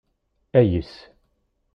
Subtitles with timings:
[0.59, 0.91] Ayes.